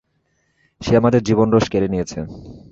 [0.81, 2.19] সে আমাদের জীবন রস কেড়ে নিয়েছে।